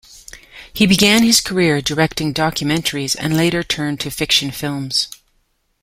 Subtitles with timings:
[0.73, 5.07] He began his career directing documentaries and later turned to fiction films.